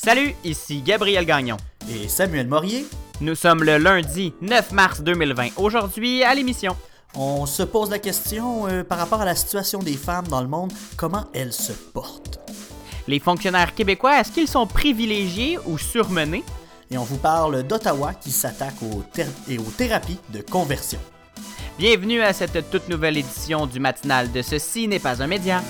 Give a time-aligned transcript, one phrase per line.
[0.00, 1.56] Salut, ici Gabriel Gagnon.
[1.90, 2.86] Et Samuel Morier.
[3.20, 5.48] Nous sommes le lundi 9 mars 2020.
[5.56, 6.76] Aujourd'hui, à l'émission.
[7.16, 10.46] On se pose la question euh, par rapport à la situation des femmes dans le
[10.46, 12.38] monde, comment elles se portent?
[13.08, 16.44] Les fonctionnaires québécois, est-ce qu'ils sont privilégiés ou surmenés?
[16.92, 19.02] Et on vous parle d'Ottawa qui s'attaque aux,
[19.48, 21.00] et aux thérapies de conversion.
[21.76, 25.60] Bienvenue à cette toute nouvelle édition du matinal de Ceci n'est pas un média.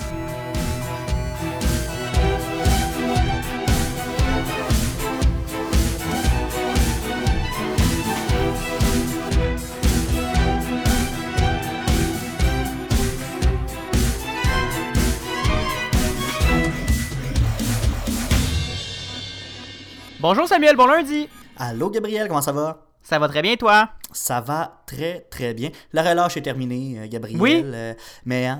[20.21, 21.29] Bonjour Samuel, bon lundi.
[21.55, 22.87] Allô Gabriel, comment ça va?
[23.01, 23.91] Ça va très bien toi?
[24.11, 25.69] Ça va très très bien.
[25.93, 27.39] La relâche est terminée, euh, Gabriel.
[27.39, 27.61] Oui.
[27.63, 27.93] Euh,
[28.25, 28.59] mais hein,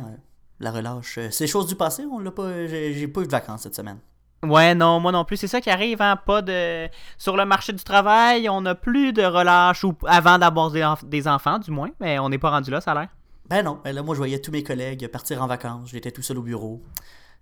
[0.62, 2.06] la relâche, euh, c'est chose du passé.
[2.10, 3.98] On l'a pas, j'ai pas eu de vacances cette semaine.
[4.42, 5.36] Ouais, non, moi non plus.
[5.36, 6.16] C'est ça qui arrive, hein?
[6.26, 6.88] Pas de.
[7.18, 10.72] Sur le marché du travail, on n'a plus de relâche ou avant d'avoir
[11.04, 11.90] des, enfants, du moins.
[12.00, 13.10] Mais on n'est pas rendu là, ça a l'air.
[13.50, 13.82] Ben non.
[13.84, 15.90] Ben là, moi, je voyais tous mes collègues partir en vacances.
[15.90, 16.82] J'étais tout seul au bureau.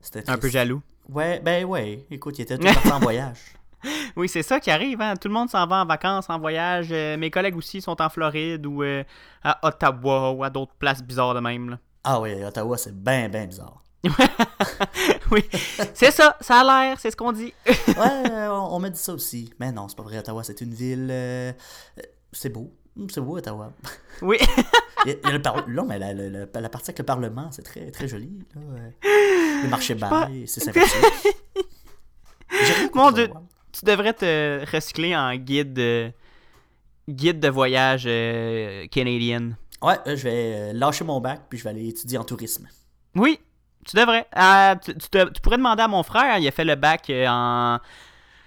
[0.02, 0.82] C'était un peu jaloux.
[1.08, 2.08] Ouais, ben ouais.
[2.10, 3.57] Écoute, ils étaient tous en voyage.
[4.16, 5.02] oui, c'est ça qui arrive.
[5.02, 5.16] Hein?
[5.16, 6.90] Tout le monde s'en va en vacances, en voyage.
[6.92, 9.04] Euh, mes collègues aussi sont en Floride ou euh,
[9.44, 11.78] à Ottawa ou à d'autres places bizarres de même.
[12.04, 13.84] Ah oui, Ottawa, c'est bien, bien bizarre.
[15.32, 15.44] oui,
[15.94, 17.54] c'est ça, ça a l'air, c'est ce qu'on dit.
[17.66, 19.54] ouais, on, m'a dit ça aussi.
[19.60, 21.10] Mais non, c'est pas vrai, Ottawa, c'est une ville.
[21.12, 21.52] Euh,
[22.32, 22.72] c'est beau.
[23.10, 23.72] C'est beau, Ottawa.
[24.22, 24.38] Oui.
[25.68, 28.40] Non, mais la, partie avec le Parlement, c'est très, très joli.
[28.56, 30.92] Le marché bail, c'est sympathique.
[32.94, 33.30] Mon Dieu,
[33.78, 36.14] tu devrais te recycler en guide,
[37.08, 39.52] guide de voyage euh, canadien.
[39.82, 42.68] Ouais, je vais euh, lâcher mon bac puis je vais aller étudier en tourisme.
[43.16, 43.40] Oui,
[43.86, 44.26] tu devrais.
[44.34, 44.94] Ah, tu,
[45.42, 47.80] pourrais demander à mon frère, il a fait le bac euh, en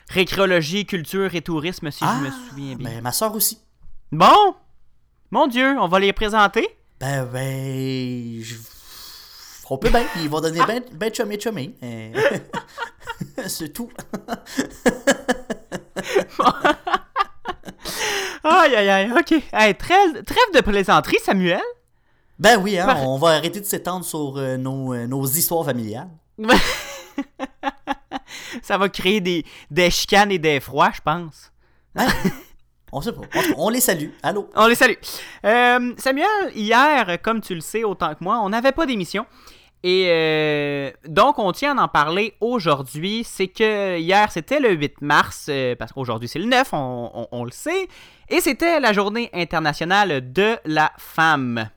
[0.08, 2.90] récréologie, culture et tourisme, si je me ah, souviens bien.
[2.90, 3.60] Ben, ma soeur aussi.
[4.10, 4.54] Bon!
[5.30, 6.66] Mon Dieu, on va les présenter?
[6.98, 8.42] Ben, ben.
[8.42, 8.56] Je...
[9.72, 10.04] On peut bien.
[10.16, 11.76] Ils vont donner ben, ben chumé chumé.
[13.48, 13.90] C'est tout.
[18.44, 19.32] aïe, aïe, aïe, ok.
[19.52, 20.22] Hey, trêve,
[20.54, 21.60] de plaisanterie, Samuel.
[22.38, 26.08] Ben oui, hein, on va arrêter de s'étendre sur euh, nos, euh, nos, histoires familiales.
[28.62, 31.52] Ça va créer des, des chicanes et des froids, je pense.
[31.96, 32.08] Hein?
[32.92, 33.22] On sait pas.
[33.56, 34.08] On les salue.
[34.22, 34.48] Allô?
[34.56, 34.94] On les salue.
[35.44, 39.26] Euh, Samuel, hier, comme tu le sais autant que moi, on n'avait pas d'émission.
[39.82, 43.24] Et euh, donc, on tient à en parler aujourd'hui.
[43.24, 47.50] C'est que hier, c'était le 8 mars, euh, parce qu'aujourd'hui, c'est le 9, on, le
[47.50, 47.88] sait.
[48.28, 51.70] Et c'était la journée internationale de la femme.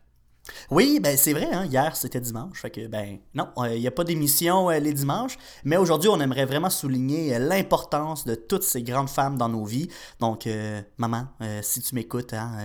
[0.70, 3.92] Oui, ben c'est vrai, hein, hier c'était dimanche, fait que ben non, il n'y a
[3.92, 9.10] pas d'émission les dimanches, mais aujourd'hui on aimerait vraiment souligner l'importance de toutes ces grandes
[9.10, 9.88] femmes dans nos vies.
[10.20, 10.48] Donc
[10.98, 11.28] maman,
[11.62, 12.58] si tu m'écoutes, hein,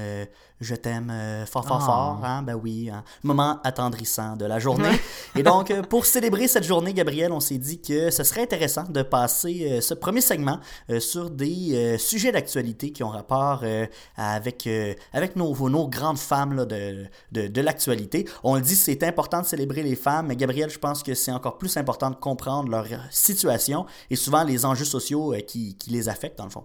[0.61, 2.21] je t'aime euh, fort, fort, fort.
[2.23, 2.39] Ah.
[2.39, 2.43] Hein?
[2.43, 2.91] Ben oui,
[3.23, 4.91] moment attendrissant de la journée.
[5.37, 8.85] Et donc, euh, pour célébrer cette journée, Gabriel, on s'est dit que ce serait intéressant
[8.85, 10.59] de passer euh, ce premier segment
[10.99, 13.63] sur des sujets d'actualité qui ont rapport
[14.17, 14.69] avec,
[15.13, 17.61] avec nos, nos grandes femmes là, de, de, de
[18.43, 21.33] On le dit, c'est important de célébrer les femmes, mais Gabriel, je pense que c'est
[21.33, 26.09] encore plus important de comprendre leur situation et souvent les enjeux sociaux qui, qui les
[26.09, 26.63] affectent, dans le fond.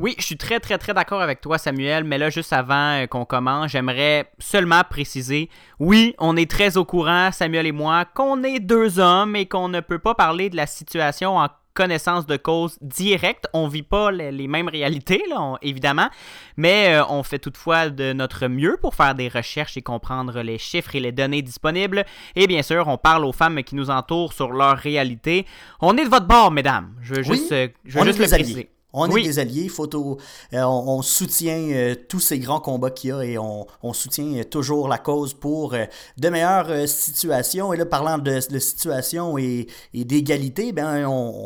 [0.00, 3.06] Oui, je suis très, très, très d'accord avec toi, Samuel, mais là, juste avant euh,
[3.06, 8.42] qu'on commence, j'aimerais seulement préciser, oui, on est très au courant, Samuel et moi, qu'on
[8.42, 12.38] est deux hommes et qu'on ne peut pas parler de la situation en connaissance de
[12.38, 13.46] cause directe.
[13.52, 16.08] On vit pas les, mêmes réalités, là, évidemment,
[16.56, 20.56] mais euh, on fait toutefois de notre mieux pour faire des recherches et comprendre les
[20.56, 22.06] chiffres et les données disponibles.
[22.36, 25.44] Et bien sûr, on parle aux femmes qui nous entourent sur leur réalité.
[25.82, 26.94] On est de votre bord, mesdames.
[27.02, 28.70] Je veux juste, euh, je veux juste le préciser.
[28.92, 30.18] On est des alliés, photo,
[30.52, 34.44] euh, on, soutient euh, tous ces grands combats qu'il y a et on, soutient euh,
[34.44, 35.74] toujours la cause pour
[36.16, 37.72] de meilleures situations.
[37.72, 41.02] Et là, parlant de, situation et, d'égalité, ben,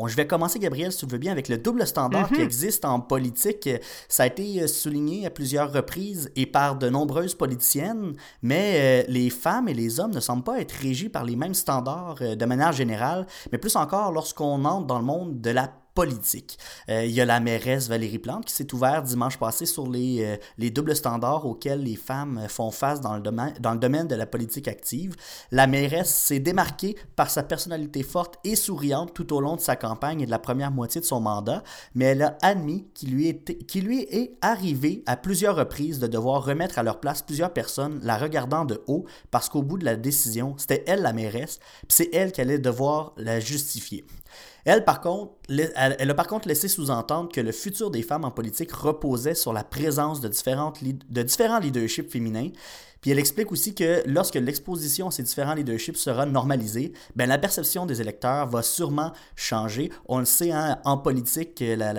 [0.07, 2.45] je vais commencer, Gabriel, si tu veux bien, avec le double standard qui mhm.
[2.45, 3.69] existe en politique.
[4.09, 9.67] Ça a été souligné à plusieurs reprises et par de nombreuses politiciennes, mais les femmes
[9.67, 13.27] et les hommes ne semblent pas être régis par les mêmes standards de manière générale,
[13.51, 16.59] mais plus encore lorsqu'on entre dans le monde de la politique.
[16.89, 20.23] Euh, il y a la mairesse Valérie Plante qui s'est ouverte dimanche passé sur les,
[20.23, 24.07] euh, les doubles standards auxquels les femmes font face dans le, domaine, dans le domaine
[24.07, 25.15] de la politique active.
[25.51, 29.77] La mairesse s'est démarquée par sa personnalité forte et souriante tout au long de sa
[29.77, 31.63] campagne et de la première moitié de son mandat,
[31.95, 33.41] mais elle a admis qu'il lui,
[33.75, 38.17] lui est arrivé à plusieurs reprises de devoir remettre à leur place plusieurs personnes la
[38.17, 42.33] regardant de haut parce qu'au bout de la décision, c'était elle la mairesse, c'est elle
[42.33, 44.03] qui allait devoir la justifier.
[44.65, 48.31] Elle, par contre, elle, a par contre laissé sous-entendre que le futur des femmes en
[48.31, 52.49] politique reposait sur la présence de, différentes, de différents leaderships féminins.
[52.99, 57.37] Puis elle explique aussi que lorsque l'exposition à ces différents leaderships sera normalisée, ben la
[57.37, 59.91] perception des électeurs va sûrement changer.
[60.07, 61.93] On le sait, hein, en politique, la,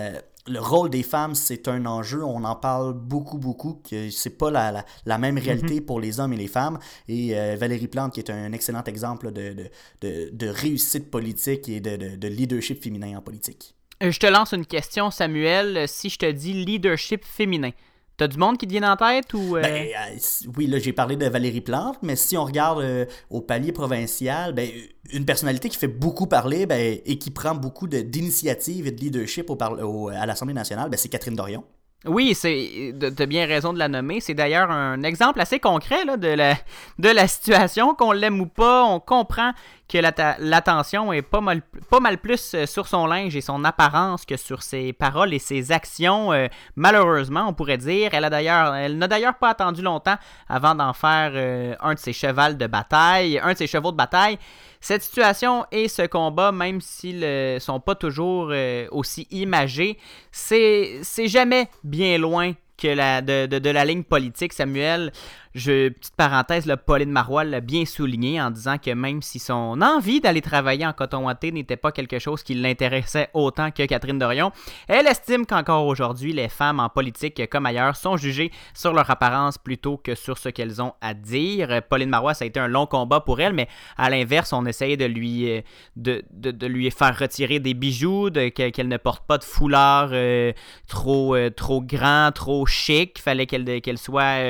[0.48, 2.24] le rôle des femmes, c'est un enjeu.
[2.24, 5.86] On en parle beaucoup, beaucoup, que c'est pas la, la, même réalité mhm.
[5.86, 6.78] pour les hommes et les femmes.
[7.08, 9.70] Et euh, Valérie Plante, qui est un excellent exemple de, de,
[10.02, 13.74] de, de réussite politique et de, leadership féminin en politique.
[14.02, 15.88] Euh, je te lance une question, Samuel.
[15.88, 17.70] Si je te dis leadership féminin,
[18.16, 19.56] T'as du monde qui te vient en tête ou.
[19.56, 19.62] Euh?
[19.62, 23.42] Ben, euh, oui, là, j'ai parlé de Valérie Plante, mais si on regarde euh, au
[23.42, 24.68] palier provincial, ben,
[25.12, 29.50] une personnalité qui fait beaucoup parler ben, et qui prend beaucoup d'initiatives et de leadership
[29.50, 31.64] au, à l'Assemblée nationale, ben, c'est Catherine Dorion.
[32.06, 34.20] Oui, c'est de, bien raison de la nommer.
[34.20, 36.54] C'est d'ailleurs un exemple assez concret de, la,
[36.98, 38.84] de la situation, qu'on l'aime ou pas.
[38.84, 39.52] On comprend
[39.88, 44.24] que l'attention est pas mal, pas mal plus euh, sur son linge et son apparence
[44.24, 46.32] que sur ses paroles et ses actions.
[46.32, 48.10] Euh, malheureusement, on pourrait dire.
[48.12, 50.16] Elle a d'ailleurs, elle n'a d'ailleurs pas attendu longtemps
[50.48, 53.96] avant d'en faire euh, un de ses chevals de bataille, un de ses chevaux de
[53.96, 54.38] bataille.
[54.80, 58.52] Cette situation et ce combat, même s'ils ne sont pas toujours
[58.92, 59.98] aussi imagés,
[60.30, 65.12] c'est jamais bien loin que la, de, de, la ligne politique, Samuel.
[65.56, 69.80] Je, petite parenthèse, là, Pauline Marois l'a bien souligné en disant que même si son
[69.80, 74.18] envie d'aller travailler en coton ouaté n'était pas quelque chose qui l'intéressait autant que Catherine
[74.18, 74.52] Dorion,
[74.86, 79.56] elle estime qu'encore aujourd'hui, les femmes en politique comme ailleurs sont jugées sur leur apparence
[79.56, 81.80] plutôt que sur ce qu'elles ont à dire.
[81.88, 83.66] Pauline Marois, ça a été un long combat pour elle, mais
[83.96, 85.62] à l'inverse, on essayait de lui, euh,
[85.96, 90.52] de, de, lui faire retirer des bijoux, de, qu'elle ne porte pas de foulard euh,
[90.86, 93.14] trop, euh, trop grand, trop chic.
[93.16, 94.42] Il fallait qu'elle, qu'elle soit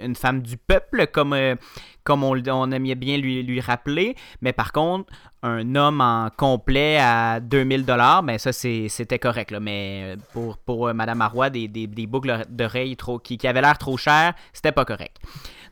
[0.00, 1.56] une femme du peuple, comme, euh,
[2.04, 4.14] comme on, on, aimait bien lui, lui rappeler.
[4.40, 5.12] Mais par contre,
[5.42, 9.50] un homme en complet à 2000 dollars, ben ça c'était correct.
[9.50, 9.60] Là.
[9.60, 13.60] Mais euh, pour, pour euh, Madame Marois, des, des, des boucles d'oreilles qui, qui avaient
[13.60, 15.18] l'air trop chères, c'était pas correct.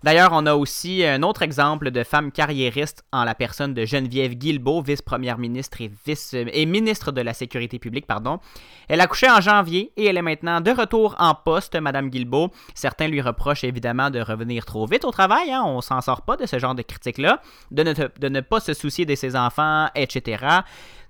[0.05, 4.35] D'ailleurs, on a aussi un autre exemple de femme carriériste en la personne de Geneviève
[4.35, 8.07] Guilbeault, vice-première ministre et, vice et ministre de la Sécurité publique.
[8.07, 8.39] Pardon.
[8.87, 12.51] Elle a couché en janvier et elle est maintenant de retour en poste, Madame Guilbeault.
[12.75, 15.51] Certains lui reprochent évidemment de revenir trop vite au travail.
[15.51, 15.63] Hein.
[15.65, 17.41] On s'en sort pas de ce genre de critiques-là,
[17.71, 20.61] de ne pas se soucier de ses enfants, etc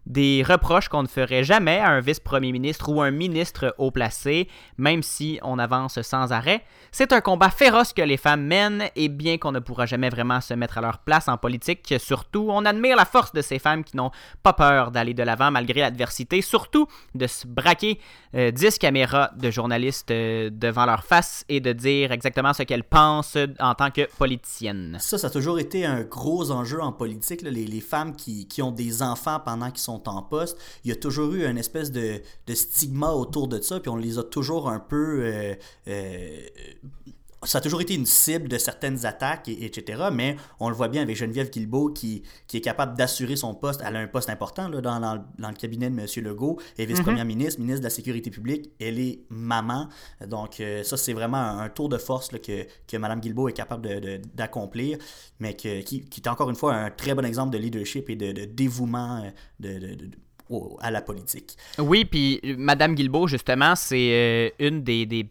[0.07, 4.49] des reproches qu'on ne ferait jamais à un vice-premier ministre ou un ministre haut placé,
[4.77, 6.65] même si on avance sans arrêt.
[6.93, 10.41] C'est un combat féroce que les femmes mènent, et bien qu'on ne pourra jamais vraiment
[10.41, 13.85] se mettre à leur place en politique, surtout, on admire la force de ces femmes
[13.85, 14.11] qui n'ont
[14.43, 17.99] pas peur d'aller de l'avant malgré l'adversité, surtout de se braquer
[18.33, 22.85] 10 euh, caméras de journalistes euh, devant leur face et de dire exactement ce qu'elles
[22.85, 24.97] pensent en tant que politiciennes.
[25.01, 28.63] Ça, ça a toujours été un gros enjeu en politique, les, les, femmes qui, qui
[28.63, 31.91] ont des enfants pendant qu'ils sont en poste, il y a toujours eu une espèce
[31.93, 35.55] de, stigma autour de ça, puis on les a toujours un peu euh,
[35.89, 36.41] euh,
[37.45, 40.05] ça a toujours été une cible de certaines attaques, et, etc.
[40.13, 43.83] Mais on le voit bien avec Geneviève Guilbeault qui, qui est capable d'assurer son poste.
[43.87, 46.07] Elle a un poste important là, dans, dans, le cabinet de M.
[46.25, 46.59] Legault.
[46.77, 47.29] Elle est vice-première mhm.
[47.29, 48.71] ministre, ministre de la Sécurité publique.
[48.81, 49.89] Elle est maman.
[50.27, 53.53] Donc, euh, ça, c'est vraiment un, tour de force là, que, que Mme Guilbeault est
[53.53, 53.89] capable
[54.35, 54.99] d'accomplir,
[55.41, 58.17] mais que, qui, qui, est encore une fois un très bon exemple de leadership et
[58.17, 59.31] de, de dévouement euh,
[59.61, 60.11] de,
[60.81, 61.57] à la politique.
[61.79, 65.27] Oui, puis euh, Madame Guilbeault, justement, c'est euh, une des,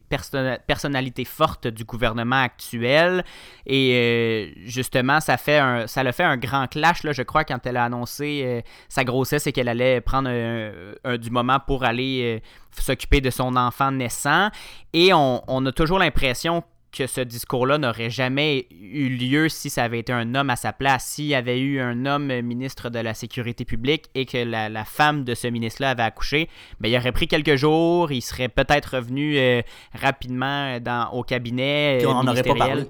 [0.67, 3.23] personnalités fortes du gouvernement actuel.
[3.65, 7.43] Et euh, justement, ça fait un, ça l'a fait un grand clash, là, je crois,
[7.43, 12.41] quand elle a annoncé sa grossesse et qu'elle allait prendre un, du moment pour aller
[12.71, 14.49] s'occuper de son enfant naissant.
[14.93, 19.83] Et on, on a toujours l'impression que ce discours-là n'aurait jamais eu lieu si ça
[19.83, 22.99] avait été un homme à sa place, s'il y avait eu un homme ministre de
[22.99, 27.11] la Sécurité publique et que la, femme de ce ministre-là avait accouché, ben, il aurait
[27.11, 29.61] pris quelques jours, il serait peut-être revenu euh,
[29.93, 32.01] rapidement dans, au cabinet.
[32.01, 32.85] Et on n'en aurait pas parlé.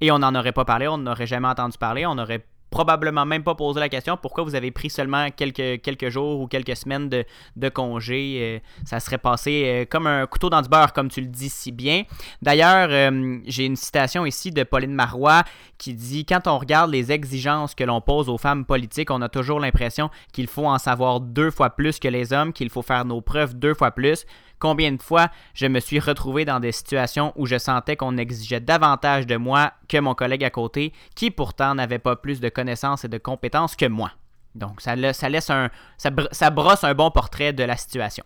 [0.00, 2.44] Et on n'en aurait pas parlé, on n'aurait jamais entendu parler, on aurait
[2.74, 6.76] probablement même pas posé la question pourquoi vous avez pris seulement quelques, jours ou quelques
[6.76, 8.38] semaines de, de congé.
[8.40, 11.50] Euh, ça serait passé euh, comme un couteau dans du beurre, comme tu le dis
[11.50, 12.02] si bien.
[12.42, 15.44] D'ailleurs, euh, j'ai une citation ici de Pauline Marois
[15.78, 19.28] qui dit Quand on regarde les exigences que l'on pose aux femmes politiques, on a
[19.28, 23.04] toujours l'impression qu'il faut en savoir deux fois plus que les hommes, qu'il faut faire
[23.04, 24.26] nos preuves deux fois plus.
[24.58, 28.60] Combien de fois je me suis retrouvé dans des situations où je sentais qu'on exigeait
[28.60, 33.04] davantage de moi que mon collègue à côté, qui pourtant n'avait pas plus de connaissances
[33.04, 34.12] et de compétences que moi.
[34.54, 35.70] Donc ça, laisse un.
[35.98, 38.24] Ça, brosse un bon portrait de la situation.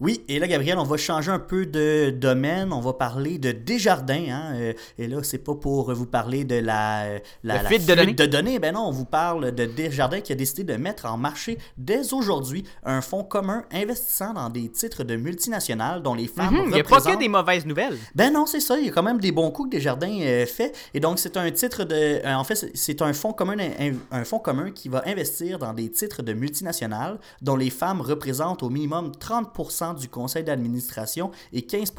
[0.00, 2.72] Oui, et là, Gabriel, on va changer un peu de domaine.
[2.72, 4.26] On va parler de Desjardins.
[4.28, 4.54] Hein?
[4.54, 8.12] Euh, et là, c'est pas pour vous parler de la, la, fuite, de, données.
[8.14, 8.58] de données.
[8.58, 12.12] Ben non, on vous parle de Desjardins qui a décidé de mettre en marché dès
[12.12, 16.80] aujourd'hui un fonds commun investissant dans des titres de multinationales dont les femmes Il n'y
[16.80, 17.96] a pas que des mauvaises nouvelles.
[18.14, 18.78] Ben non, c'est ça.
[18.78, 20.76] Il y a quand même des bons coups que Desjardins euh, fait.
[20.94, 21.94] Et donc, c'est un titre de...
[22.24, 25.72] Euh, en fait, c'est un fonds commun, un, un fonds commun qui va investir dans
[25.72, 29.52] des titres de multinationales dont les femmes représentent au minimum 30
[29.98, 31.92] du conseil d'administration et 15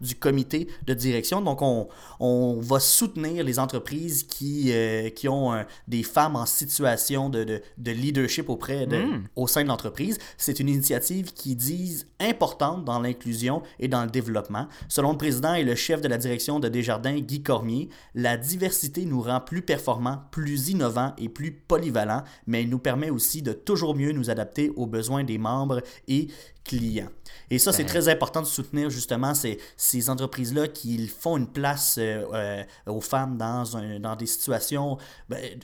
[0.00, 1.40] du comité de direction.
[1.40, 1.88] Donc, on,
[2.20, 7.62] on va soutenir les entreprises qui, euh, qui ont des femmes en situation de, de,
[7.78, 9.24] de leadership auprès de, hmm.
[9.36, 10.18] au sein de l'entreprise.
[10.36, 14.68] C'est une initiative qui dit importante dans l'inclusion et dans le développement.
[14.88, 19.04] Selon le président et le chef de la direction de Desjardins, Guy Cormier, la diversité
[19.04, 23.52] nous rend plus performants, plus innovants et plus polyvalents, mais elle nous permet aussi de
[23.52, 26.28] toujours mieux nous adapter aux besoins des membres et
[26.66, 27.08] clients.
[27.50, 31.96] Et ça, c'est très important de soutenir justement ces, ces entreprises-là qui font une place
[31.98, 35.60] euh, euh, aux femmes dans, un, dans des situations, ben,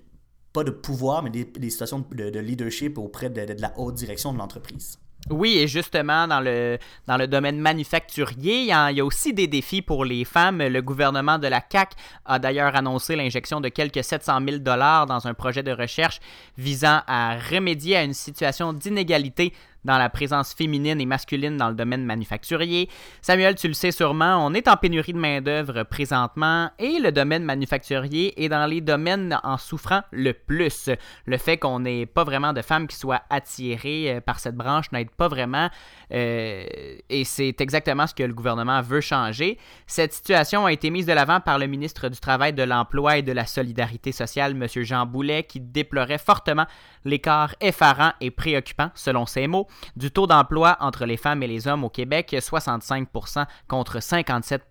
[0.53, 4.33] pas de pouvoir, mais des, des situations de, leadership auprès de, de la haute direction
[4.33, 4.99] de l'entreprise.
[5.31, 9.05] Oui, et justement, dans le, dans le domaine manufacturier, il y, a, il y, a,
[9.05, 10.59] aussi des défis pour les femmes.
[10.59, 11.93] Le gouvernement de la CAC
[12.25, 16.19] a d'ailleurs annoncé l'injection de quelques 700 000 dollars dans un projet de recherche
[16.59, 19.53] visant à remédier à une situation d'inégalité
[19.85, 22.89] dans la présence féminine et masculine dans le domaine manufacturier.
[23.21, 27.45] Samuel, tu le sais sûrement, on est en pénurie de main-d'œuvre présentement et le domaine
[27.45, 30.91] manufacturier est dans les domaines en souffrant le plus.
[31.27, 34.91] Le fait qu'on n'ait pas vraiment de femmes qui soient attirées euh, par cette branche
[34.93, 35.69] n'aide pas vraiment
[36.13, 36.65] euh,
[37.09, 39.59] et c'est exactement ce que le gouvernement veut changer.
[39.87, 43.23] Cette situation a été mise de l'avant par le ministre du Travail, de l'Emploi et
[43.23, 44.83] de la Solidarité sociale, M.
[44.85, 46.67] Jean Boulet, qui déplorait fortement
[47.05, 51.69] l'écart effarant et préoccupant, selon ses mots, du taux d'emploi entre les femmes et les
[51.69, 54.63] hommes au Québec, 65% contre 57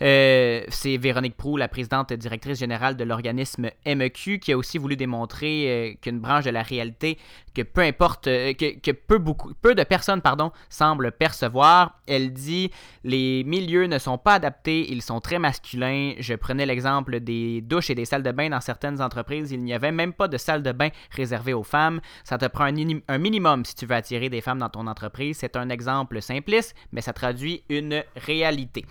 [0.00, 4.96] euh, c'est Véronique Prou, la présidente directrice générale de l'organisme MEQ, qui a aussi voulu
[4.96, 7.18] démontrer euh, qu'une branche de la réalité
[7.54, 11.98] que peu importe, euh, que, peu, beaucoup, peu de personnes pardon, semblent percevoir.
[12.06, 12.70] Elle dit
[13.02, 16.12] Les milieux ne sont pas adaptés, ils sont très masculins.
[16.20, 19.50] Je prenais l'exemple des douches et des salles de bain dans certaines entreprises.
[19.50, 22.00] Il n'y avait même pas de salle de bain réservée aux femmes.
[22.22, 25.38] Ça te prend un, un minimum si tu veux attirer des femmes dans ton entreprise.
[25.40, 28.84] C'est un exemple simpliste, mais ça traduit une réalité.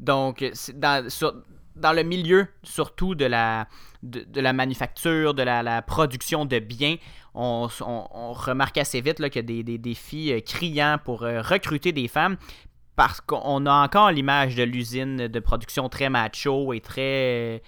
[0.00, 1.08] Donc, dans,
[1.76, 3.68] dans le milieu surtout de la,
[4.02, 6.96] de, la manufacture, de la, production de biens,
[7.34, 7.68] on,
[8.32, 12.08] remarque assez vite qu'il y a des, des défis euh, criants pour euh, recruter des
[12.08, 12.36] femmes
[12.96, 17.62] parce qu'on a encore l'image de l'usine de production très macho et très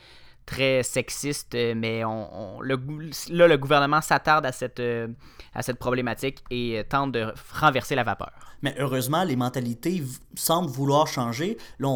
[0.46, 2.78] très sexiste, mais on, le,
[3.30, 5.08] là, le gouvernement s'attarde à cette, euh,
[5.54, 8.32] à cette problématique et tente de renverser la vapeur.
[8.62, 10.02] Mais heureusement, les mentalités
[10.37, 11.58] semblent vouloir changer.
[11.80, 11.90] Là,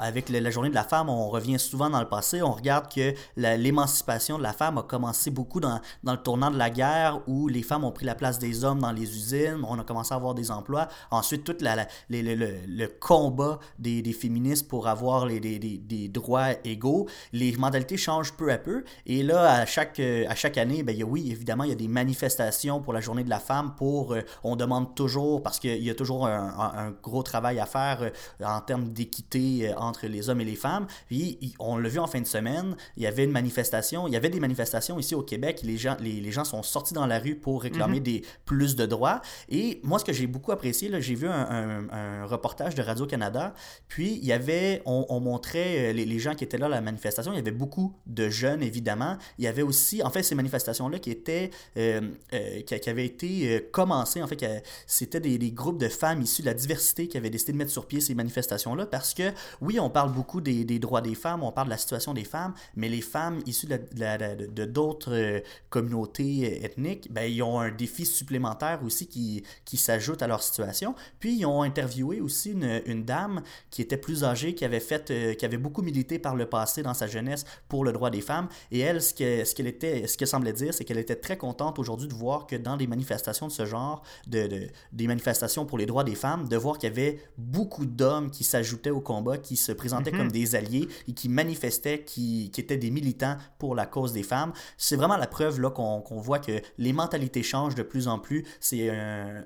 [0.00, 2.42] avec la journée de la femme, on revient souvent dans le passé.
[2.42, 6.56] On regarde que l'émancipation de la femme a commencé beaucoup dans, dans, le tournant de
[6.56, 9.62] la guerre où les femmes ont pris la place des hommes dans les usines.
[9.66, 10.86] On a commencé à avoir des emplois.
[11.10, 17.08] Ensuite, tout la, le, combat des, des, féministes pour avoir les, des, des, droits égaux.
[17.32, 18.84] Les mentalités changent peu à peu.
[19.06, 21.72] Et là, à chaque, à chaque année, ben, il y a, oui, évidemment, il y
[21.72, 23.74] a des manifestations pour la journée de la femme.
[23.76, 28.02] Pour, euh, on demande toujours, parce qu'il y a toujours un, gros travail à faire
[28.02, 30.86] euh, en termes d'équité euh, entre les hommes et les femmes.
[31.06, 34.16] Puis on l'a vu en fin de semaine, il y avait une manifestation, il y
[34.16, 37.34] avait des manifestations ici au Québec, les gens, les, gens sont sortis dans la rue
[37.34, 38.04] pour réclamer mhm.
[38.04, 39.20] des plus de droits.
[39.48, 43.54] Et moi, ce que j'ai beaucoup apprécié, j'ai vu un, reportage de Radio-Canada,
[43.88, 47.32] puis il y avait, on, montrait euh, les, gens qui étaient là à la manifestation,
[47.32, 49.16] il y avait beaucoup de jeunes, évidemment.
[49.38, 54.26] Il y avait aussi, en fait, ces manifestations-là qui étaient, qui, avaient été commencées, en
[54.26, 57.58] fait, c'était des, des groupes de femmes issues de la diversité qui avaient décidé de
[57.58, 61.42] mettre sur pied ces manifestations-là parce que, oui, on parle beaucoup des, droits des femmes,
[61.42, 66.44] on parle de la situation des femmes, mais les femmes issues de d'autres euh, communautés
[66.44, 70.94] euh, ethniques, ben, ils ont un défi supplémentaire aussi qui, qui s'ajoute à leur situation.
[71.18, 75.34] Puis, ils ont interviewé aussi une, dame qui était plus âgée, qui avait, fait, euh,
[75.34, 78.48] qui avait beaucoup milité par le passé dans sa jeunesse pour le droit des femmes.
[78.70, 81.38] Et elle, ce qu'elle ce qu'elle était, ce qu'elle semblait dire, c'est qu'elle était très
[81.38, 85.64] contente aujourd'hui de voir que dans des manifestations de ce genre, de, de des manifestations
[85.64, 89.00] pour les droits des femmes, de voir qu'il y avait beaucoup d'hommes qui s'ajoutaient au
[89.00, 90.18] combat, qui se présentaient mhm.
[90.18, 94.22] comme des alliés et qui manifestaient, qui, qui, étaient des militants pour la cause des
[94.22, 94.52] femmes.
[94.76, 98.44] C'est vraiment la preuve là qu'on voit que les mentalités changent de plus en plus.
[98.60, 98.90] C'est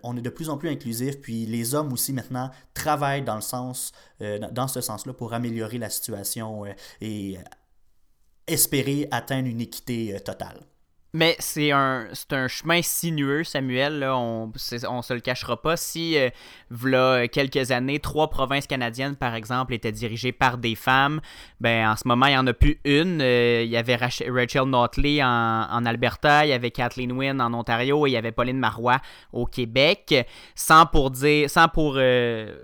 [0.03, 3.41] on est de plus en plus inclusif, puis les hommes aussi maintenant travaillent dans le
[3.41, 7.39] sens, euh, dans ce sens-là pour améliorer la situation euh, et
[8.47, 10.61] espérer atteindre une équité euh, totale.
[11.17, 14.01] Mais c'est un, un chemin sinueux, Samuel.
[14.01, 15.79] Là, on ne se le cachera pas.
[15.79, 16.29] Si, euh,
[16.69, 21.23] voilà quelques années, trois provinces canadiennes, par exemple, étaient dirigées par des femmes,
[21.59, 23.23] ben, en ce moment, il n'y en a plus une.
[23.23, 28.07] Euh, il y avait Rachel Notley en, Alberta, il y avait Kathleen Wynne en Ontario
[28.07, 29.01] et il y avait Pauline Marois
[29.33, 30.29] au Québec.
[30.55, 32.59] Sans pour dire, sans pour euh,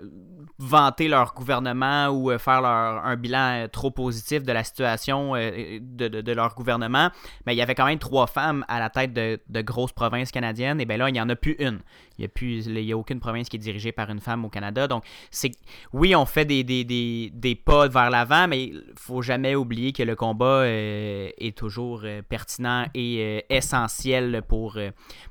[0.59, 6.31] vanter leur gouvernement ou faire leur, un bilan trop positif de la situation euh, de,
[6.33, 7.09] leur gouvernement,
[7.45, 8.27] mais il y avait quand même trois
[8.67, 11.55] à la tête de, grosses provinces canadiennes, et bien là, il n'y en a plus
[11.59, 11.79] une.
[12.17, 12.29] Il
[12.67, 14.87] n'y a, a aucune province qui est dirigée par une femme au Canada.
[14.87, 15.51] Donc, c'est
[15.93, 20.15] oui, on fait des, des, pas vers l'avant, mais il faut jamais oublier que le
[20.15, 24.77] combat est toujours pertinent et essentiel pour,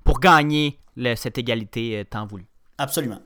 [0.05, 0.79] pour gagner
[1.17, 2.47] cette égalité tant voulue.
[2.79, 3.21] Absolument.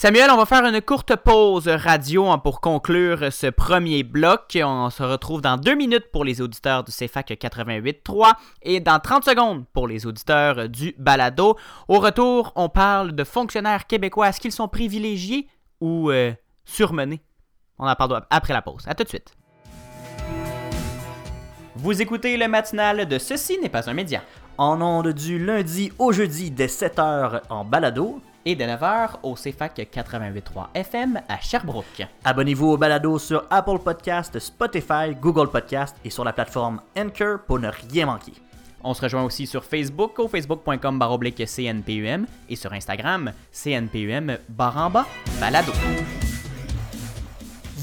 [0.00, 4.56] Samuel, on va faire une courte pause radio hein, pour conclure ce premier bloc.
[4.62, 9.24] On se retrouve dans deux minutes pour les auditeurs du CFAC 88.3 et dans 30
[9.24, 11.56] secondes pour les auditeurs du Balado.
[11.88, 14.28] Au retour, on parle de fonctionnaires québécois.
[14.28, 15.48] Est-ce qu'ils sont privilégiés
[15.80, 16.32] ou euh,
[16.64, 17.20] surmenés?
[17.76, 18.84] On en parle après la pause.
[18.86, 19.34] À tout de suite.
[21.74, 24.22] Vous écoutez le matinal de Ceci n'est pas un média.
[24.58, 29.90] En ondes du lundi au jeudi dès 7h en balado et de 9h au CFAC
[29.92, 32.06] 88.3 FM à Sherbrooke.
[32.24, 37.58] Abonnez-vous au balado sur Apple Podcast, Spotify, Google Podcast et sur la plateforme Anchor pour
[37.58, 38.32] ne rien manquer.
[38.82, 45.06] On se rejoint aussi sur Facebook au facebook.com CNPUM et sur Instagram CNPUM baramba
[45.38, 45.72] balado.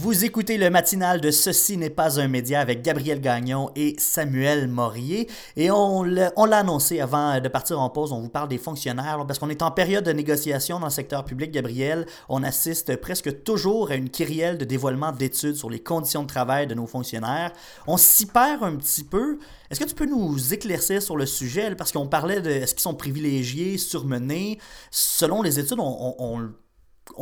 [0.05, 4.67] Vous écoutez le matinal de Ceci n'est pas un média avec Gabriel Gagnon et Samuel
[4.67, 5.27] Morier.
[5.57, 9.39] Et on l'a annoncé avant de partir en pause, on vous parle des fonctionnaires, parce
[9.39, 12.05] qu'on est en période de négociation dans le secteur public, Gabriel.
[12.29, 16.67] On assiste presque toujours à une kyrielle de dévoilement d'études sur les conditions de travail
[16.67, 17.51] de nos fonctionnaires.
[17.87, 19.39] On s'y perd un petit peu.
[19.71, 21.73] Est-ce que tu peux nous éclaircir sur le sujet?
[21.73, 24.59] Parce qu'on parlait de est-ce qu'ils sont privilégiés, surmenés?
[24.91, 26.51] Selon les études, on, on on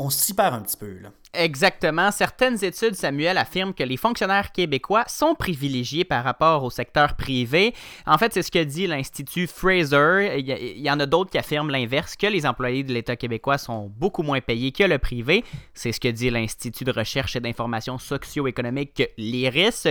[0.10, 0.96] s'y perd un petit peu.
[1.34, 2.12] Exactement.
[2.12, 7.74] Certaines études, Samuel, affirment que les fonctionnaires québécois sont privilégiés par rapport au secteur privé.
[8.06, 10.38] En fait, c'est ce que dit l'Institut Fraser.
[10.38, 13.92] Il y, en a d'autres qui affirment l'inverse, que les employés de l'État québécois sont
[13.98, 15.44] beaucoup moins payés que le privé.
[15.74, 19.88] C'est ce que dit l'Institut de recherche et d'information socio-économique, l'IRIS.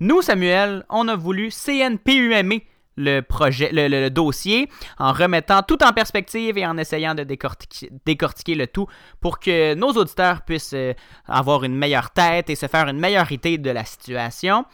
[0.00, 2.60] Nous, Samuel, on a voulu CNPUME
[2.98, 8.66] le projet, le, dossier, en remettant tout en perspective et en essayant de décortiquer, le
[8.66, 8.86] tout
[9.20, 10.92] pour que nos auditeurs puissent euh,
[11.26, 14.64] avoir une meilleure tête et se faire une meilleure idée de la situation.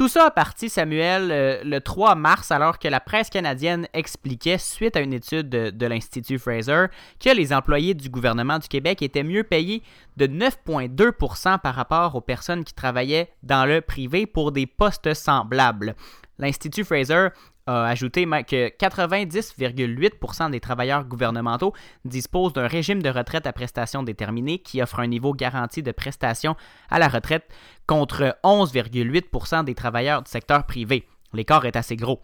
[0.00, 4.56] Tout ça a parti, Samuel, euh, le 3 mars, alors que la presse canadienne expliquait,
[4.56, 6.86] suite à une étude de, de l'Institut Fraser,
[7.22, 9.82] que les employés du gouvernement du Québec étaient mieux payés
[10.16, 15.94] de 9,2% par rapport aux personnes qui travaillaient dans le privé pour des postes semblables.
[16.38, 17.28] L'Institut Fraser
[17.66, 21.72] a ajouté que 90,8% des travailleurs gouvernementaux
[22.04, 26.56] disposent d'un régime de retraite à prestations déterminées qui offre un niveau garanti de prestation
[26.90, 27.48] à la retraite
[27.86, 31.06] contre 11,8% des travailleurs du secteur privé.
[31.32, 32.22] L'écart est assez gros.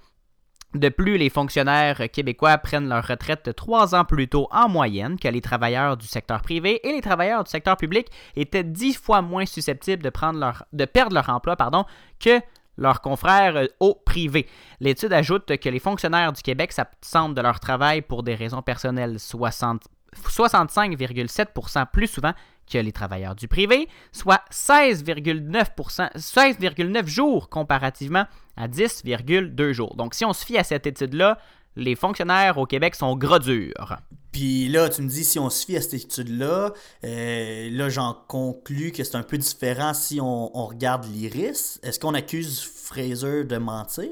[0.74, 5.28] De plus, les fonctionnaires québécois prennent leur retraite trois ans plus tôt en moyenne que
[5.28, 9.46] les travailleurs du secteur privé et les travailleurs du secteur public étaient dix fois moins
[9.46, 11.84] susceptibles de, prendre leur, de perdre leur emploi pardon,
[12.20, 12.40] que
[12.76, 14.46] leurs confrères euh, au privé.
[14.80, 19.16] L'étude ajoute que les fonctionnaires du Québec s'absentent de leur travail pour des raisons personnelles
[19.16, 22.32] 65,7% plus souvent
[22.70, 29.96] que les travailleurs du privé, soit 16,9%, 16,9 jours comparativement à 10,2 jours.
[29.96, 31.38] Donc si on se fie à cette étude-là,
[31.76, 33.98] les fonctionnaires au Québec sont gros durs.
[34.32, 36.72] Puis là, tu me dis, si on se fie à cette étude-là,
[37.04, 41.80] euh, là, j'en conclus que c'est un peu différent si on, on regarde l'iris.
[41.82, 44.10] Est-ce qu'on accuse Fraser de mentir?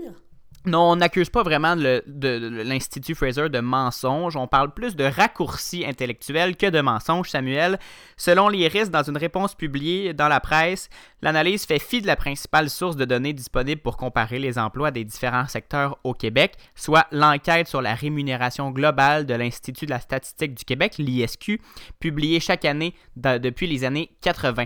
[0.67, 2.03] Non, on n'accuse pas vraiment de,
[2.63, 4.35] l'Institut Fraser de mensonge.
[4.35, 7.79] On parle plus de raccourcis intellectuels que de mensonges, Samuel.
[8.17, 10.89] Selon l'IRIS, dans une réponse publiée dans la presse,
[11.21, 15.05] l'analyse fait fi de la principale source de données disponible pour comparer les emplois des
[15.05, 20.55] différents secteurs au Québec, soit l'enquête sur la rémunération globale de l'Institut de la statistique
[20.55, 21.61] du Québec, l'ISQ,
[22.01, 24.65] publiée chaque année depuis les années 80.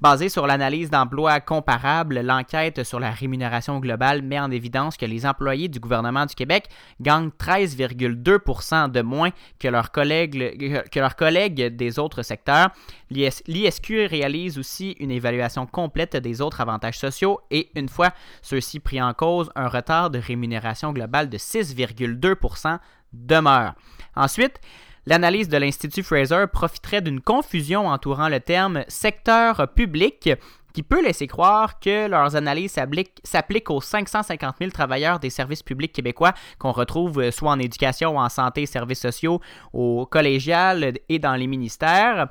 [0.00, 5.26] Basée sur l'analyse d'emplois comparables, l'enquête sur la rémunération globale met en évidence que les
[5.40, 6.68] employés du gouvernement du Québec
[7.00, 12.68] gagnent 13,2 de moins que leurs, collègues, des autres secteurs.
[13.10, 18.10] L'ISQ réalise aussi une évaluation complète des autres avantages sociaux et, une fois
[18.42, 22.78] ceux-ci pris en cause, un retard de rémunération globale de 6,2%
[23.12, 23.74] demeure.
[24.14, 24.60] Ensuite,
[25.06, 30.28] L'analyse de l'Institut Fraser profiterait d'une confusion entourant le terme secteur public
[30.72, 32.76] qui peut laisser croire que leurs analyses
[33.24, 38.16] s'appliquent aux 550 000 travailleurs des services publics québécois qu'on retrouve euh, soit en éducation
[38.18, 39.40] en santé services sociaux,
[39.72, 42.28] au collégial et dans les ministères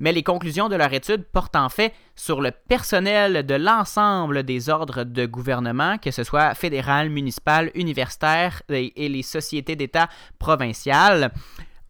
[0.00, 4.68] mais les conclusions de leur étude portent en fait sur le personnel de l'ensemble des
[4.68, 11.32] ordres de gouvernement, que ce soit fédéral, municipal, universitaire et, les sociétés d'État provinciales.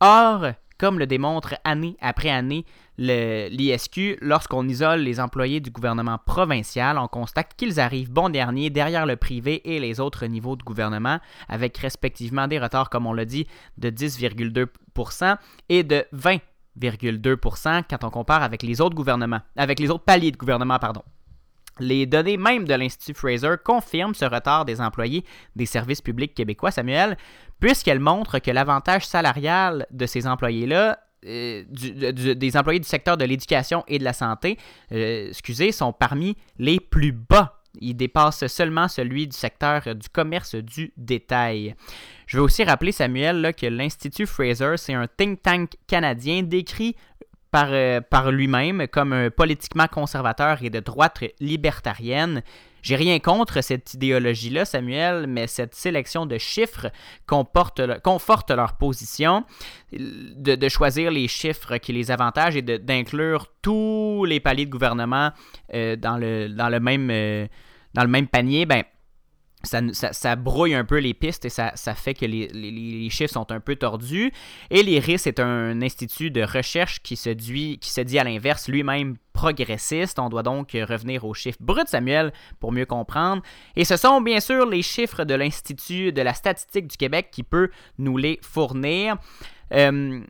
[0.01, 0.47] Or,
[0.81, 2.65] comme le démontre année après année
[2.97, 9.05] l'ISQ, lorsqu'on isole les employés du gouvernement provincial, on constate qu'ils arrivent bon dernier derrière
[9.05, 11.19] le privé et les autres niveaux de gouvernement,
[11.51, 15.37] avec respectivement des retards, comme on l'a dit, de 10,2%
[15.69, 20.39] et de 20,2% quand on compare avec les autres gouvernements, avec les autres paliers de
[20.39, 21.03] gouvernement, pardon.
[21.81, 25.25] Les données même de l'Institut Fraser confirment ce retard des employés
[25.57, 27.17] des services publics québécois, Samuel,
[27.59, 33.85] puisqu'elles montrent que l'avantage salarial de ces employés-là euh, des employés du secteur de l'éducation
[33.89, 34.57] et de la santé,
[34.93, 37.61] euh, excusez, sont parmi les plus bas.
[37.79, 41.75] Ils dépassent seulement celui du secteur du commerce du détail.
[42.27, 46.97] Je veux aussi rappeler, Samuel, que l'Institut Fraser, c'est un think tank canadien décrit
[47.51, 52.43] par, euh, par lui-même comme politiquement conservateur et de droite libertarienne.
[52.83, 56.87] J'ai rien contre cette idéologie-là, Samuel, mais cette sélection de chiffres
[57.27, 59.45] comporte, conforte leur position
[59.93, 65.31] de, choisir les chiffres qui les avantagent et d'inclure tous les paliers de gouvernement
[65.75, 67.47] euh, dans, le, dans, le même, euh,
[67.93, 68.65] dans le même panier.
[68.65, 68.85] Ben,
[69.63, 73.77] ça, brouille un peu les pistes et ça, fait que les, chiffres sont un peu
[73.77, 74.33] tordus.
[74.71, 78.69] Et l'IRIS est un institut de recherche qui se dit, qui se dit à l'inverse
[78.69, 80.19] lui-même progressiste.
[80.19, 83.43] On doit donc revenir aux chiffres bruts, Samuel, pour mieux comprendre.
[83.77, 87.43] Et ce sont bien sûr les chiffres de l'Institut de la statistique du Québec qui
[87.43, 89.17] peut nous les fournir.
[89.73, 90.21] Euh,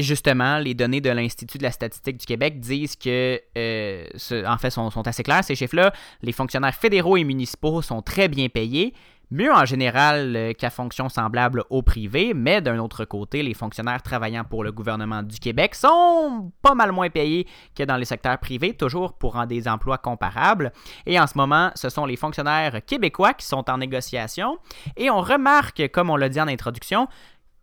[0.00, 4.06] justement, les données de l'Institut de la statistique du Québec disent que, euh,
[4.46, 5.92] en fait, sont, assez clairs, ces chiffres-là.
[6.22, 8.94] Les fonctionnaires fédéraux et municipaux sont très bien payés,
[9.30, 14.02] mieux en général euh, qu'à fonction semblable au privé, mais d'un autre côté, les fonctionnaires
[14.02, 18.38] travaillant pour le gouvernement du Québec sont pas mal moins payés que dans les secteurs
[18.38, 20.72] privés, toujours pour des emplois comparables.
[21.06, 24.58] Et en ce moment, ce sont les fonctionnaires québécois qui sont en négociation.
[24.96, 27.08] Et on remarque, comme on l'a dit en introduction,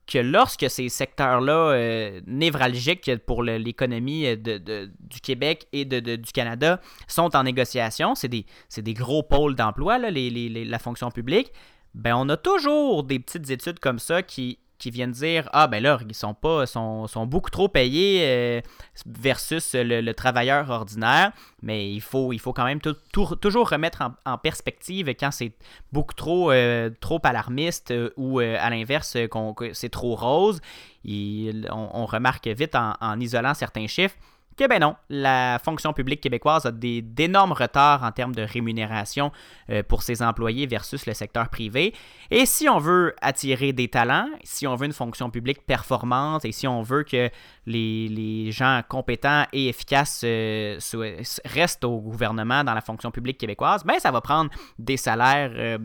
[0.10, 4.58] que lorsque ces secteurs-là euh, névralgiques pour l'économie de,
[5.00, 8.45] du Québec et de, du Canada sont en négociation, c'est des,
[8.78, 11.54] des, gros pôles d'emploi, la fonction publique,
[11.93, 15.84] ben on a toujours des petites études comme ça qui, qui viennent dire Ah, ben
[15.84, 18.62] là, ils sont pas sont, sont beaucoup trop payés euh,
[19.06, 21.32] versus le, travailleur ordinaire.
[21.62, 25.54] Mais il faut, il faut quand même toujours remettre en, perspective quand c'est
[25.92, 29.18] beaucoup trop, euh, trop alarmiste euh, ou à l'inverse,
[29.74, 30.62] c'est trop rose.
[31.06, 34.15] on, remarque vite en isolant certains chiffres
[34.60, 39.32] que ben non, la fonction publique québécoise a d'énormes retards en termes de rémunération
[39.69, 41.93] euh, pour ses employés versus le secteur privé.
[42.30, 46.52] Et si on veut attirer des talents, si on veut une fonction publique performante et
[46.52, 47.30] si on veut que
[47.65, 50.78] les, gens compétents et efficaces euh,
[51.45, 55.78] restent au gouvernement dans la fonction publique québécoise, ben ça va prendre des salaires euh,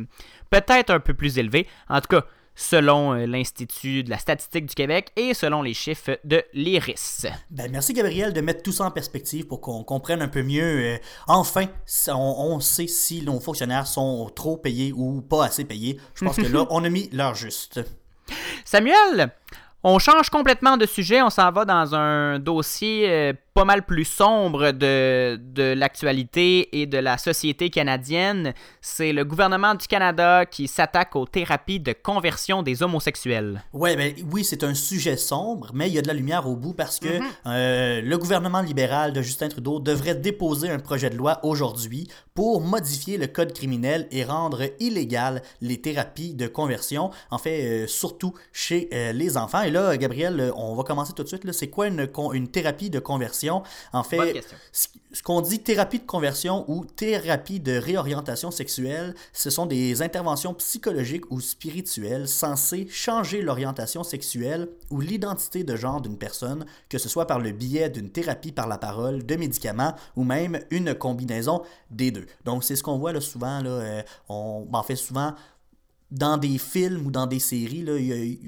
[0.50, 1.68] peut-être un peu plus élevés.
[1.88, 6.18] En tout cas, selon euh, l'Institut de la statistique du Québec et selon les chiffres
[6.24, 7.26] de l'IRIS.
[7.50, 10.94] Ben, merci Gabriel de mettre tout ça en perspective pour qu'on comprenne un peu mieux.
[10.94, 11.66] Euh, enfin,
[12.08, 15.98] on, sait si nos fonctionnaires sont trop payés ou pas assez payés.
[16.14, 17.80] Je pense que là, on a mis l'heure juste.
[18.64, 19.32] Samuel,
[19.82, 24.04] on change complètement de sujet, on s'en va dans un dossier euh, pas mal plus
[24.04, 30.66] sombre de, de l'actualité et de la société canadienne, c'est le gouvernement du Canada qui
[30.66, 33.62] s'attaque aux thérapies de conversion des homosexuels.
[33.72, 36.56] Ouais, ben, oui, c'est un sujet sombre, mais il y a de la lumière au
[36.56, 37.24] bout parce que mhm.
[37.46, 42.60] euh, le gouvernement libéral de Justin Trudeau devrait déposer un projet de loi aujourd'hui pour
[42.60, 48.34] modifier le code criminel et rendre illégal les thérapies de conversion, en fait, euh, surtout
[48.52, 49.62] chez euh, les enfants.
[49.62, 51.50] Et là, Gabriel, on va commencer tout de suite.
[51.52, 53.43] C'est quoi une, une thérapie de conversion?
[53.50, 59.66] En fait, ce qu'on dit thérapie de conversion ou thérapie de réorientation sexuelle, ce sont
[59.66, 66.66] des interventions psychologiques ou spirituelles censées changer l'orientation sexuelle ou l'identité de genre d'une personne,
[66.88, 70.60] que ce soit par le biais d'une thérapie par la parole, de médicaments ou même
[70.70, 72.26] une combinaison des deux.
[72.44, 73.60] Donc c'est ce qu'on voit là, souvent.
[73.60, 75.34] Là, euh, on en fait souvent
[76.14, 77.92] dans des films ou dans des séries, là,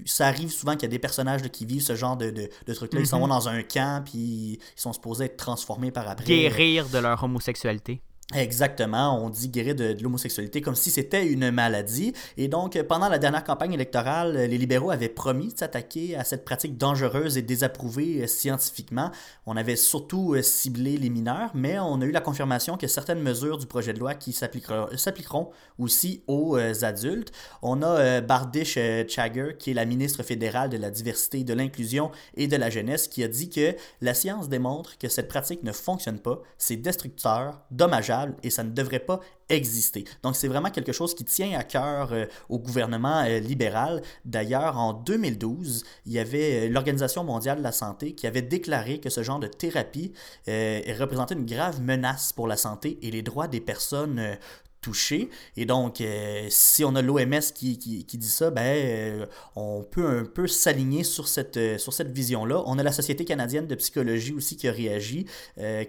[0.04, 3.00] ça arrive souvent qu'il y a des personnages qui vivent ce genre de, de, trucs-là.
[3.00, 3.28] Ils sont mhm.
[3.28, 6.24] dans un camp, puis ils sont supposés être transformés par après.
[6.24, 8.00] Guérir de leur homosexualité.
[8.34, 12.12] Exactement, on dit guérir de, l'homosexualité comme si c'était une maladie.
[12.36, 16.44] Et donc, pendant la dernière campagne électorale, les libéraux avaient promis de s'attaquer à cette
[16.44, 19.12] pratique dangereuse et désapprouvée euh, scientifiquement.
[19.46, 23.22] On avait surtout euh, ciblé les mineurs, mais on a eu la confirmation que certaines
[23.22, 27.30] mesures du projet de loi qui s'appliqueront aussi aux euh, adultes.
[27.62, 32.48] On a Bardish Chagger, qui est la ministre fédérale de la diversité, de l'inclusion et
[32.48, 36.18] de la jeunesse, qui a dit que la science démontre que cette pratique ne fonctionne
[36.18, 40.04] pas, c'est destructeur, dommageable et ça ne devrait pas exister.
[40.22, 44.02] Donc c'est vraiment quelque chose qui tient à cœur euh, au gouvernement euh, libéral.
[44.24, 48.98] D'ailleurs, en 2012, il y avait euh, l'Organisation mondiale de la santé qui avait déclaré
[48.98, 50.12] que ce genre de thérapie
[50.46, 54.36] représentait une grave menace pour la santé et les droits des personnes
[54.80, 55.30] touché.
[55.56, 60.06] Et donc, euh, si on a l'OMS qui, qui, dit ça, ben, euh, on peut
[60.06, 62.62] un peu s'aligner sur cette, euh, sur cette vision-là.
[62.66, 65.26] On a la Société canadienne de psychologie aussi qui a réagi,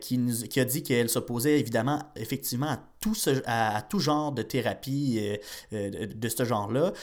[0.02, 4.32] qui, nous, qui a dit qu'elle s'opposait évidemment, effectivement, à tout, ce, à, tout genre
[4.32, 5.22] de thérapie
[5.72, 6.94] de, ce genre-là.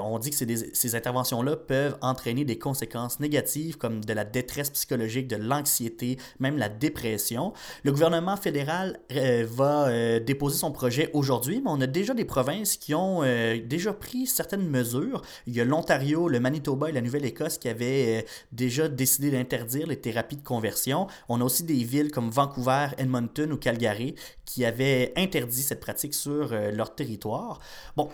[0.00, 5.28] on dit que ces interventions-là peuvent entraîner des conséquences négatives comme de la détresse psychologique,
[5.28, 7.52] de l'anxiété, même la dépression.
[7.84, 12.94] Le gouvernement fédéral va déposer son projet aujourd'hui mais on a déjà des provinces qui
[12.94, 15.22] ont euh, déjà pris certaines mesures.
[15.46, 19.86] Il y a l'Ontario, le Manitoba et la Nouvelle-Écosse qui avaient euh, déjà décidé d'interdire
[19.86, 21.06] les thérapies de conversion.
[21.28, 26.14] On a aussi des villes comme Vancouver, Edmonton ou Calgary qui avaient interdit cette pratique
[26.14, 27.60] sur euh, leur territoire.
[27.96, 28.08] Bon,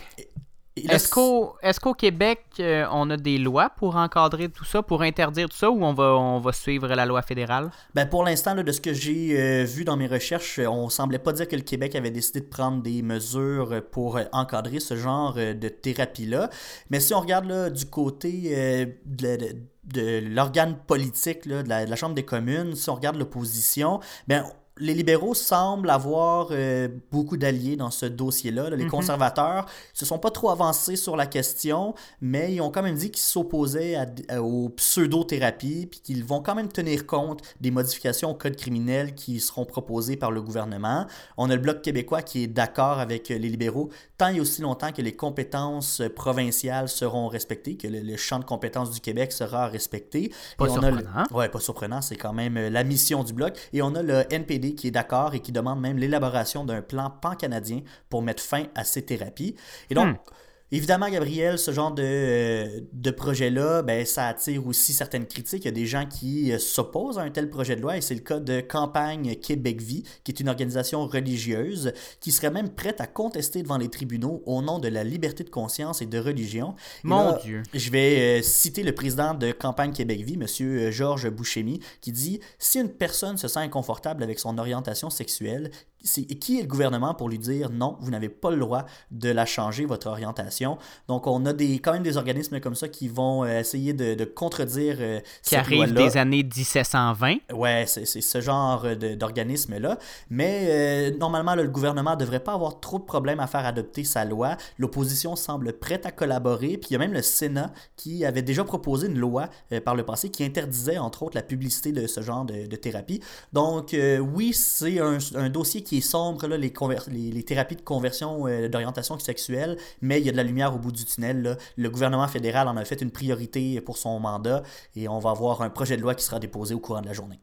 [0.76, 5.48] est-ce qu'au est Québec, euh, on a des lois pour encadrer tout ça, pour interdire
[5.48, 7.70] tout ça, ou on va, on va suivre la loi fédérale?
[7.94, 11.32] Ben pour l'instant, de ce que j'ai euh, vu dans mes recherches, on semblait pas
[11.32, 15.68] dire que le Québec avait décidé de prendre des mesures pour encadrer ce genre de
[15.68, 16.50] thérapie-là.
[16.90, 22.24] Mais si on regarde du côté de, l'organe politique de la, de, la, Chambre des
[22.24, 24.44] communes, si on regarde l'opposition, ben
[24.78, 28.70] les libéraux semblent avoir euh, beaucoup d'alliés dans ce dossier-là.
[28.70, 28.90] Les mhm.
[28.90, 33.10] conservateurs se sont pas trop avancés sur la question, mais ils ont quand même dit
[33.10, 33.96] qu'ils s'opposaient
[34.36, 39.38] aux pseudo-thérapies, puis qu'ils vont quand même tenir compte des modifications au code criminel qui
[39.38, 41.06] seront proposées par le gouvernement.
[41.36, 44.90] On a le Bloc québécois qui est d'accord avec les libéraux, tant et aussi longtemps
[44.90, 50.32] que les compétences provinciales seront respectées, que le, champ de compétences du Québec sera respecté.
[50.58, 51.24] Pas surprenant.
[51.32, 53.56] Ouais, pas surprenant, c'est quand même la mission du Bloc.
[53.72, 57.10] Et on a le NPD qui est d'accord et qui demande même l'élaboration d'un plan
[57.10, 59.56] pan-canadien pour mettre fin à ces thérapies.
[59.90, 60.34] Et donc, hmm.
[60.74, 65.62] Évidemment, Gabriel, ce genre de, euh, de projet-là, ben, ça attire aussi certaines critiques.
[65.62, 68.00] Il y a des gens qui euh, s'opposent à un tel projet de loi et
[68.00, 72.70] c'est le cas de Campagne Québec Vie, qui est une organisation religieuse qui serait même
[72.70, 76.18] prête à contester devant les tribunaux au nom de la liberté de conscience et de
[76.18, 76.74] religion.
[77.04, 77.62] Mon Dieu.
[77.72, 80.90] Je vais euh, citer le président de Campagne Québec Vie, M.
[80.90, 85.70] Georges Bouchemi, qui dit Si une personne se sent inconfortable avec son orientation sexuelle,
[86.04, 89.46] qui est le gouvernement pour lui dire non, vous n'avez pas le droit de la
[89.46, 90.78] changer, votre orientation?
[91.08, 94.24] Donc, on a des, quand même des organismes comme ça qui vont euh, essayer de,
[94.24, 97.36] contredire euh, Qui arrivent des années 1720.
[97.52, 99.98] Ouais, c'est ce genre d'organisme-là.
[100.30, 104.04] Mais euh, normalement, le gouvernement ne devrait pas avoir trop de problèmes à faire adopter
[104.04, 104.56] sa loi.
[104.78, 106.76] L'opposition semble prête à collaborer.
[106.76, 109.48] Puis il y a même le Sénat qui avait déjà proposé une loi
[109.84, 113.20] par le passé qui interdisait, entre autres, la publicité de ce genre de, thérapie.
[113.52, 113.96] Donc,
[114.34, 116.72] oui, c'est un, un dossier qui sombre, les,
[117.08, 120.78] les, thérapies de conversion euh, d'orientation sexuelle, mais il y a de la lumière au
[120.78, 121.58] bout du tunnel.
[121.76, 124.62] Le gouvernement fédéral en a fait une priorité pour son mandat
[124.96, 127.12] et on va avoir un projet de loi qui sera déposé au courant de la
[127.12, 127.40] journée.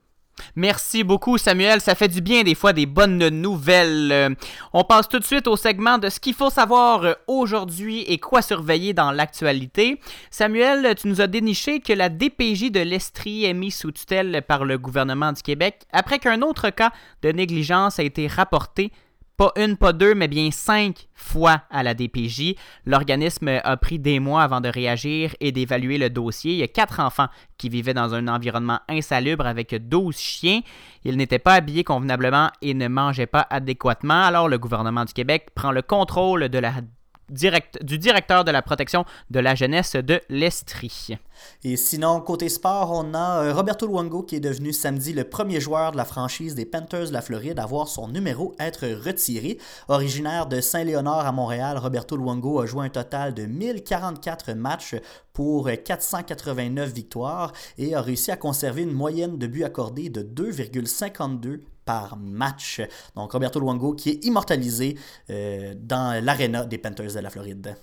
[0.55, 4.11] Merci beaucoup Samuel, ça fait du bien des fois des bonnes nouvelles.
[4.11, 4.29] Euh,
[4.73, 8.17] on passe tout de suite au segment de ce qu'il faut savoir euh, aujourd'hui et
[8.17, 9.99] quoi surveiller dans l'actualité.
[10.29, 14.65] Samuel, tu nous as déniché que la DPJ de l'Estrie est mise sous tutelle par
[14.65, 16.91] le gouvernement du Québec après qu'un autre cas
[17.21, 18.91] de négligence a été rapporté
[19.41, 22.53] pas une, pas deux, mais bien cinq fois à la DPJ.
[22.85, 26.51] L'organisme a pris des mois avant de réagir et d'évaluer le dossier.
[26.51, 27.25] Il y a quatre enfants
[27.57, 30.59] qui vivaient dans un environnement insalubre avec 12 chiens.
[31.05, 34.21] Ils n'étaient pas habillés convenablement et ne mangeaient pas adéquatement.
[34.21, 36.73] Alors le gouvernement du Québec prend le contrôle de la
[37.31, 41.17] du directeur de la protection de la jeunesse de l'Estrie.
[41.63, 45.59] Et sinon, côté sport, on a euh, Roberto Luongo qui est devenu samedi le premier
[45.59, 49.57] joueur de la franchise des Panthers de la Floride à voir son numéro être retiré.
[49.87, 54.95] Originaire de Saint-Léonard à Montréal, Roberto Luongo a joué un total de 1044 matchs
[55.33, 61.61] pour 489 victoires et a réussi à conserver une moyenne de buts accordés de 2,52
[61.85, 62.81] par match.
[63.15, 64.97] Donc Roberto Luongo qui est immortalisé
[65.29, 67.75] euh, dans l'aréna des Panthers de la Floride.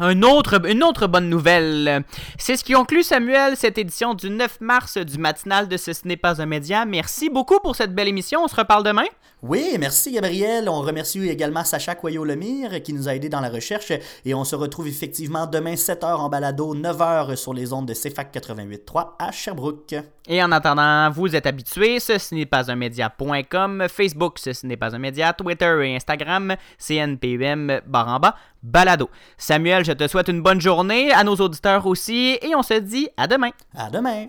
[0.00, 2.04] Autre, une autre bonne nouvelle.
[2.38, 6.16] C'est ce qui conclut, Samuel, cette édition du 9 mars du matinal de Ce n'est
[6.16, 6.86] pas un média.
[6.86, 8.42] Merci beaucoup pour cette belle émission.
[8.42, 9.04] On se reparle demain.
[9.42, 10.68] Oui, merci Gabriel.
[10.68, 13.90] On remercie également Sacha Coyot-Lemire qui nous a aidé dans la recherche.
[14.24, 18.34] Et on se retrouve effectivement demain 7h en balado, 9h sur les ondes de CFAC
[18.34, 19.94] 88.3 à Sherbrooke.
[20.28, 24.94] Et en attendant, vous êtes habitués, ce n'est pas un média.com, Facebook, ce n'est pas
[24.94, 29.08] un média, Twitter et Instagram, CNPUM, barre en bas, balado.
[29.38, 33.08] Samuel, je te souhaite une bonne journée, à nos auditeurs aussi, et on se dit
[33.16, 33.50] à demain.
[33.74, 34.26] À demain.